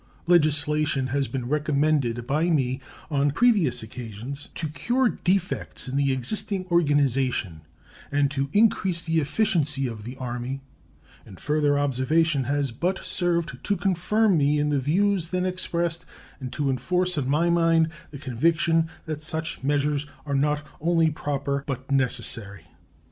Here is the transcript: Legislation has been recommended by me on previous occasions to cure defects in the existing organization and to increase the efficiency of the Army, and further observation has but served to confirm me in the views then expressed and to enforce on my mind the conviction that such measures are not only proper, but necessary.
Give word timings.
Legislation 0.25 1.05
has 1.13 1.27
been 1.27 1.47
recommended 1.47 2.25
by 2.25 2.49
me 2.49 2.81
on 3.11 3.29
previous 3.29 3.83
occasions 3.83 4.49
to 4.55 4.67
cure 4.67 5.09
defects 5.09 5.87
in 5.87 5.95
the 5.95 6.11
existing 6.11 6.65
organization 6.71 7.61
and 8.11 8.31
to 8.31 8.49
increase 8.51 9.03
the 9.03 9.19
efficiency 9.19 9.85
of 9.85 10.03
the 10.03 10.17
Army, 10.17 10.63
and 11.23 11.39
further 11.39 11.77
observation 11.77 12.45
has 12.45 12.71
but 12.71 13.05
served 13.05 13.63
to 13.63 13.77
confirm 13.77 14.37
me 14.39 14.57
in 14.57 14.69
the 14.69 14.79
views 14.79 15.29
then 15.29 15.45
expressed 15.45 16.03
and 16.39 16.51
to 16.51 16.71
enforce 16.71 17.15
on 17.15 17.29
my 17.29 17.51
mind 17.51 17.89
the 18.09 18.17
conviction 18.17 18.89
that 19.05 19.21
such 19.21 19.61
measures 19.61 20.07
are 20.25 20.33
not 20.33 20.65
only 20.81 21.11
proper, 21.11 21.63
but 21.67 21.91
necessary. 21.91 22.65